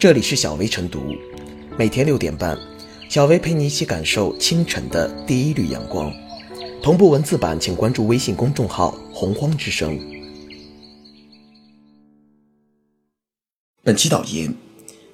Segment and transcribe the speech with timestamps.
[0.00, 1.14] 这里是小薇晨读，
[1.78, 2.58] 每天六点半，
[3.10, 6.10] 小薇陪你一起感受清晨的第一缕阳光。
[6.82, 10.00] 同步文字版，请关注微信公众号“洪荒之声”。
[13.84, 14.54] 本期导言：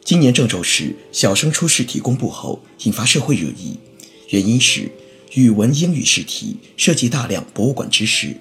[0.05, 3.81] 今年郑州市小升初试题公布后，引发社会热议，
[4.29, 4.89] 原因是
[5.35, 8.37] 语文、英语试题涉及大量博物馆知识，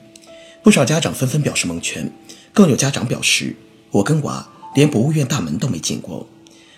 [0.61, 2.13] 不少家长纷纷表示蒙圈，
[2.53, 3.55] 更有家长表示
[3.89, 6.29] ：“我跟娃连博物院大门都没进过。”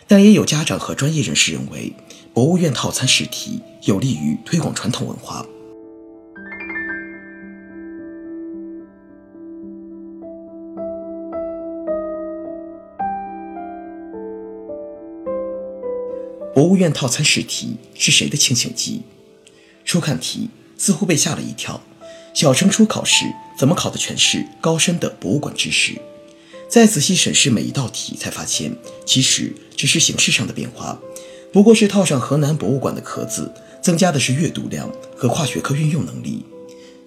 [0.09, 1.91] 但也有家长和专业人士认为，
[2.33, 5.45] 博物院套餐试题有利于推广传统文化。
[16.55, 19.01] 博物院套餐试题是谁的清醒剂？
[19.83, 21.81] 初看题似乎被吓了一跳，
[22.33, 23.25] 小升初考试
[23.59, 25.99] 怎么考的全是高深的博物馆知识？
[26.69, 30.99] 再仔细审视每一道题，才发现其实只是形式上的变化，
[31.53, 33.49] 不过是套上河南博物馆的壳子，
[33.81, 36.43] 增加的是阅读量和跨学科运用能力。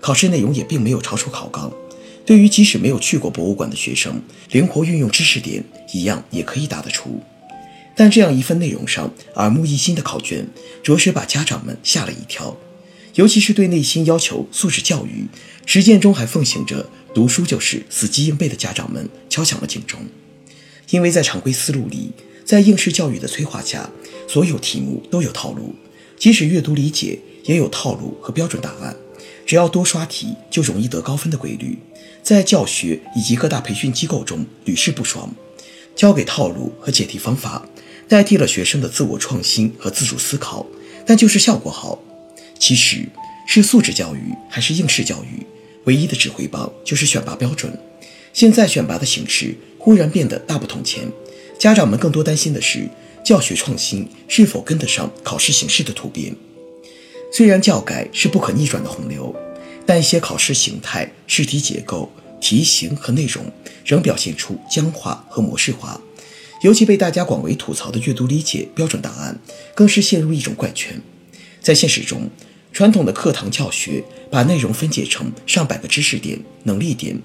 [0.00, 1.70] 考试内容也并没有超出考纲，
[2.24, 7.20] 对于即使没有去过博物馆的学生，灵活运用知识点，一样也可以答得出。
[7.94, 10.48] 但这样一份内容上耳目一新的考卷，
[10.82, 12.56] 着实把家长们吓了一跳，
[13.14, 15.26] 尤其是对内心要求素质教育，
[15.66, 16.88] 实践中还奉行着。
[17.12, 20.00] 读书就是死记硬背的家长们敲响了警钟，
[20.90, 22.12] 因为在常规思路里，
[22.44, 23.90] 在应试教育的催化下，
[24.28, 25.74] 所有题目都有套路，
[26.16, 28.96] 即使阅读理解也有套路和标准答案。
[29.44, 31.76] 只要多刷题就容易得高分的规律，
[32.22, 35.34] 在教学以及各大培训机构中屡试不爽。
[35.96, 37.66] 教给套路和解题方法，
[38.08, 40.64] 代替了学生的自我创新和自主思考，
[41.04, 42.00] 但就是效果好。
[42.60, 43.08] 其实
[43.48, 45.44] 是素质教育还是应试教育？
[45.84, 47.72] 唯一的指挥棒就是选拔标准，
[48.32, 51.10] 现在选拔的形式忽然变得大不同前，
[51.58, 52.88] 家长们更多担心的是
[53.24, 56.34] 教学创新是否跟得上考试形式的突变。
[57.32, 59.34] 虽然教改是不可逆转的洪流，
[59.86, 62.10] 但一些考试形态、试题结构、
[62.40, 63.44] 题型和内容
[63.84, 66.00] 仍表现出僵化和模式化，
[66.62, 69.38] 尤其被大家广为吐槽的阅读理解标准答案，
[69.74, 71.00] 更是陷入一种怪圈。
[71.62, 72.28] 在现实中，
[72.72, 77.20] 传统的课堂教学把内容分解成上百个知识点、能力点，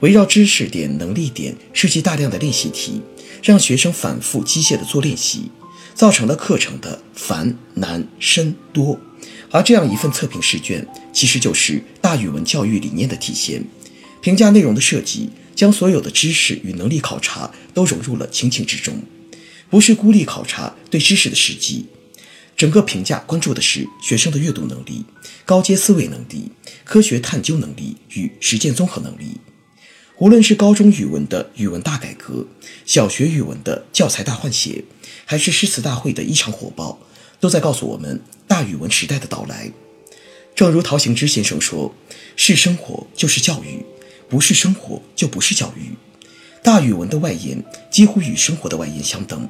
[0.00, 3.00] 围绕知识点、能力点设计大量的练习题，
[3.42, 5.50] 让学生反复机械的做练习，
[5.94, 8.98] 造成了课程的繁难深多。
[9.50, 13.64] 而这样一份测评试卷，其实就是大语文教育理念的体现。
[14.20, 19.02] 评价内容的设计，将所有的知识与能力考察都融入了情景之中，
[19.70, 21.86] 不是孤立考察对知识的实际。
[22.60, 25.02] 整个评价关注的是学生的阅读能力、
[25.46, 26.52] 高阶思维能力、
[26.84, 29.40] 科学探究能力与实践综合能力。
[30.18, 32.46] 无论是高中语文的语文大改革、
[32.84, 34.84] 小学语文的教材大换血，
[35.24, 36.98] 还是诗词大会的异常火爆，
[37.40, 39.72] 都在告诉我们大语文时代的到来。
[40.54, 41.94] 正如陶行知先生说
[42.36, 43.82] ：“是生活就是教育，
[44.28, 45.96] 不是生活就不是教育。”
[46.62, 49.48] 大语文的外延几乎与生活的外延相等。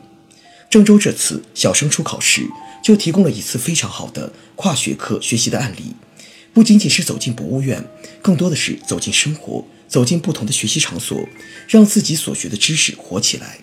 [0.70, 2.48] 郑州这次小升初考试。
[2.82, 5.94] 就提供了一次非常好的跨学科学习的案例，
[6.54, 7.84] 不仅仅是走进博物院，
[8.22, 11.28] 更多的是走进生活，走进不同的学习场所，
[11.68, 13.58] 让自己所学的知识活起来。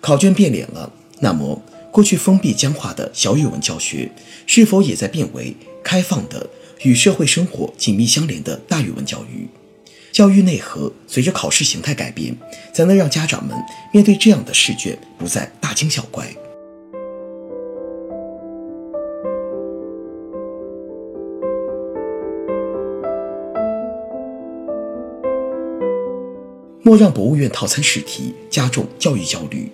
[0.00, 1.60] 考卷变脸了，那么
[1.90, 4.12] 过去封闭僵化的小语文教学，
[4.46, 6.48] 是否也在变为开放的、
[6.84, 9.48] 与社会生活紧密相连的大语文教育？
[10.14, 12.36] 教育内核随着考试形态改变，
[12.72, 13.52] 才能让家长们
[13.92, 16.24] 面对这样的试卷不再大惊小怪。
[26.84, 29.68] 莫让博物院套餐试题加重教育焦虑。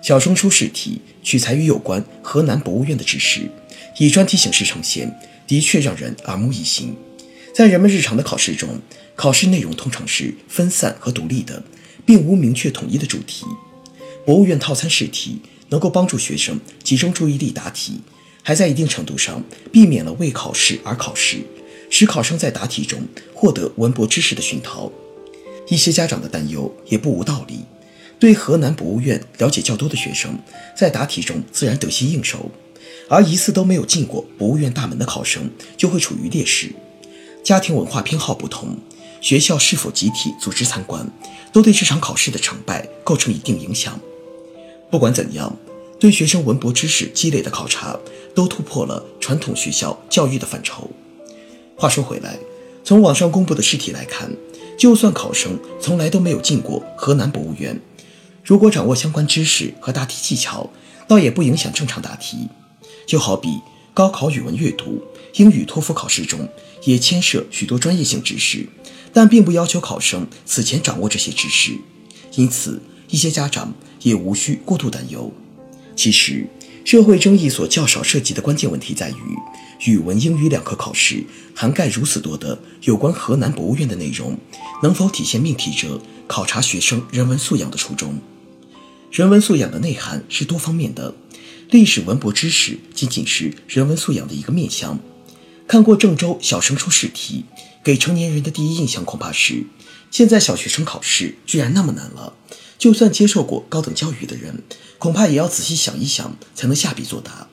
[0.00, 3.40] 小升初试题取材于有关河南博物院的知识，
[3.96, 5.12] 以专题形式呈现，
[5.48, 6.94] 的确让人耳目一新。
[7.58, 8.80] 在人们日常的考试中，
[9.16, 11.60] 考试内容通常是分散和独立的，
[12.06, 13.44] 并无明确统一的主题。
[14.24, 15.40] 博物院套餐试题
[15.70, 18.00] 能够帮助学生集中注意力答题，
[18.44, 19.42] 还在一定程度上
[19.72, 21.38] 避免了为考试而考试，
[21.90, 23.00] 使考生在答题中
[23.34, 24.92] 获得文博知识的熏陶。
[25.66, 27.64] 一些家长的担忧也不无道理。
[28.20, 30.38] 对河南博物院了解较多的学生，
[30.76, 32.52] 在答题中自然得心应手，
[33.08, 36.70] 而一次都没有进过博物院大门的考生就会处于劣势。
[37.48, 38.76] 家庭文化偏好不同，
[39.22, 41.10] 学校是否集体组织参观，
[41.50, 43.98] 都对这场考试的成败构成一定影响。
[44.90, 45.56] 不管怎样，
[45.98, 47.98] 对学生文博知识积累的考察，
[48.34, 50.90] 都突破了传统学校教育的范畴。
[51.74, 52.38] 话说回来，
[52.84, 54.30] 从网上公布的试题来看。
[54.76, 57.80] 就算考生从来都没有进过河南博物院，
[58.44, 60.68] 如果掌握相关知识和答题技巧，
[61.08, 62.48] 倒也不影响正常答题。
[63.06, 63.48] 就好比
[63.98, 65.02] 高考语文阅读、
[65.34, 66.48] 英语托福考试中，
[66.84, 68.64] 也牵涉许多专业性知识，
[69.12, 71.72] 但并不要求考生此前掌握这些知识，
[72.36, 72.80] 因此
[73.10, 75.32] 一些家长也无需过度担忧。
[75.96, 76.46] 其实，
[76.84, 84.38] 社会争议所较少涉及的关键问题在于，语文、英语两科考试涵盖如此多的有关河南博物院的内容，
[84.80, 88.16] 能否体现命题者考察学生人文素养的初衷？
[89.10, 91.12] 人文素养的内涵是多方面的，
[91.70, 94.98] 历史文博知识仅仅是人文素养的一个面向。
[95.66, 97.44] 看过郑州小升初试题，
[97.84, 99.66] 给成年人的第一印象恐怕是：
[100.10, 102.32] 现在小学生考试居然那么难了。
[102.78, 104.62] 就算接受过高等教育的人，
[104.96, 107.48] 恐怕也要仔细想一想才能下笔作答。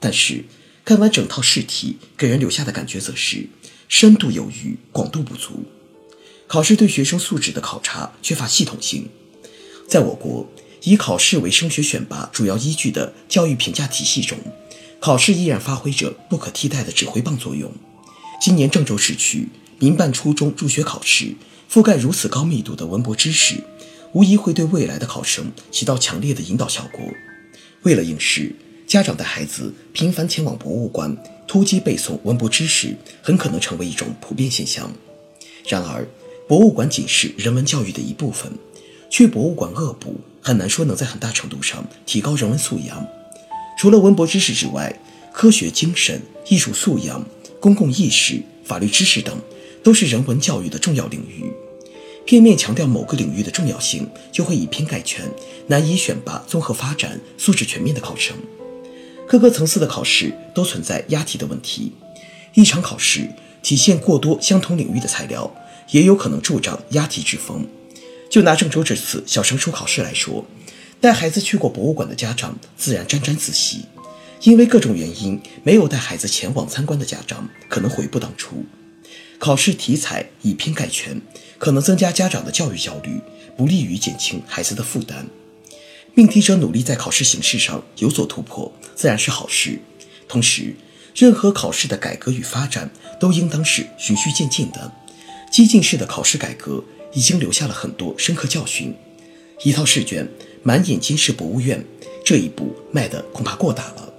[0.00, 0.44] 但是
[0.84, 3.48] 看完整套试题，给人留下的感觉则是
[3.86, 5.62] 深度有余，广度不足。
[6.48, 9.08] 考试对学生素质的考察缺乏系统性。
[9.86, 10.50] 在我国。
[10.84, 14.36] 以考试为升学选拔主要依据的教育评价体系中，
[14.98, 17.70] 考试依然发挥着不可替代的指挥棒作用。
[18.40, 19.48] 今年郑州市区
[19.78, 21.34] 民办初中入学考试
[21.70, 23.62] 覆盖如此高密度的文博知识，
[24.12, 27.00] 无疑会对未来的考生起到强烈的引导效果。
[27.82, 28.54] 为了应试，
[28.86, 34.92] 家长带孩子频繁前往博物馆突击背诵文博知识，很可能成为一种普遍现象。
[35.68, 36.06] 然而，
[36.48, 38.52] 博物馆仅是人文教育的一部分。
[39.12, 43.06] 去博物馆恶补，很难说能在很大程度上提高人文素养。
[43.76, 44.98] 除了文博知识之外，
[45.34, 47.22] 科学精神、艺术素养、
[47.60, 49.38] 公共意识、法律知识等，
[49.82, 51.44] 都是人文教育的重要领域。
[52.24, 55.28] 片面强调某个领域的重要性，就会以偏概全，
[55.66, 58.34] 难以选拔综合发展、素质全面的考生。
[59.28, 61.92] 各个层次的考试都存在押题的问题，
[62.54, 63.28] 一场考试
[63.62, 65.54] 体现过多相同领域的材料，
[65.90, 67.66] 也有可能助长押题之风。
[68.32, 70.46] 就拿郑州这次小升初考试来说，
[71.02, 73.84] 带孩子去过博物馆的家长自然沾沾自喜，
[74.40, 78.64] 因为各种原因没有带孩子前往参观的家长可能悔不当初。
[79.38, 81.20] 考试题材以偏概全，
[81.58, 83.20] 可能增加家长的教育焦虑，
[83.54, 85.26] 不利于减轻孩子的负担。
[86.14, 89.78] 命题者努力在考试形式上有所突破，自然是好事。
[90.26, 90.74] 同时，
[91.14, 92.90] 任何考试的改革与发展
[93.20, 94.90] 都应当是循序渐进的，
[95.50, 96.82] 激进式的考试改革。
[97.12, 98.94] 已经留下了很多深刻教训。
[99.62, 100.28] 一套试卷
[100.62, 101.84] 满眼皆是博物院，
[102.24, 104.12] 这一步迈的恐怕过大了。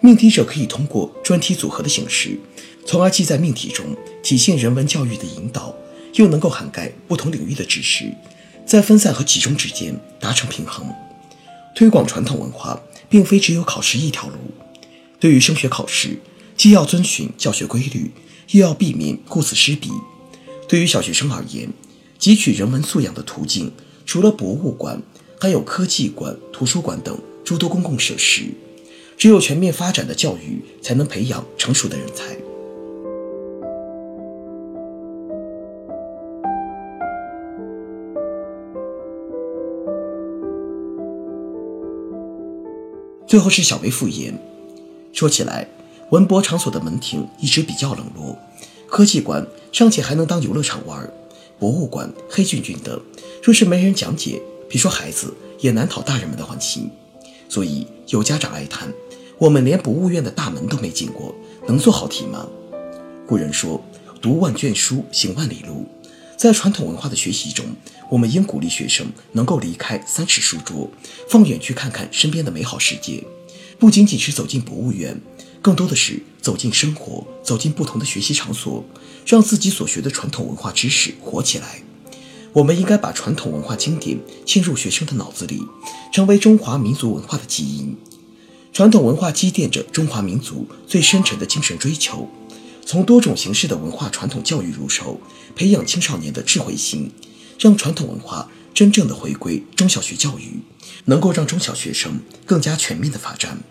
[0.00, 2.38] 命题者可以通过专题组合的形式，
[2.86, 5.74] 从而既在命题中体现人文教育的引导，
[6.14, 8.10] 又能够涵盖不同领域的知识，
[8.66, 10.86] 在分散和集中之间达成平衡。
[11.74, 14.36] 推广传统文化，并非只有考试一条路。
[15.20, 16.18] 对于升学考试，
[16.56, 18.10] 既要遵循教学规律，
[18.52, 19.90] 又要避免顾此失彼。
[20.66, 21.68] 对于小学生而言，
[22.20, 23.72] 汲取人文素养的途径，
[24.04, 25.00] 除了博物馆，
[25.40, 28.42] 还有科技馆、图书馆等诸多公共设施。
[29.16, 32.36] 只有全面发展的教育，才能培养成熟的人才。
[43.26, 44.38] 最后是小微复言，
[45.12, 45.66] 说起来，
[46.10, 48.36] 文博场所的门庭一直比较冷落，
[48.86, 51.10] 科技馆尚且还能当游乐场玩。
[51.60, 52.98] 博物馆黑黢黢的，
[53.42, 56.90] 若是没人讲解，别说孩子，也难讨大人们的欢心。
[57.50, 58.90] 所以有家长哀叹
[59.36, 61.34] ：“我们连博物院的大门都没进过，
[61.68, 62.48] 能做好题吗？”
[63.28, 63.78] 古人说
[64.22, 65.84] ：“读万卷书，行万里路。”
[66.34, 67.66] 在传统文化的学习中，
[68.10, 70.90] 我们应鼓励学生能够离开三尺书桌，
[71.28, 73.22] 放眼去看看身边的美好世界，
[73.78, 75.20] 不仅仅是走进博物院。
[75.62, 78.84] 更多的是走进生活，走进不同的学习场所，
[79.26, 81.82] 让自己所学的传统文化知识活起来。
[82.52, 85.60] 我们应该把传统文化经典嵌入学生的脑子里，
[86.12, 87.96] 成为中华民族文化的基因。
[88.72, 92.28] 传统文化积淀着中华民族最深沉的精神追求。
[92.86, 95.20] 从多种形式的文化传统教育入手，
[95.54, 97.12] 培养青少年的智慧心，
[97.58, 100.60] 让传统文化真正的回归中小学教育，
[101.04, 103.62] 能够让中小学生更加全面的发展。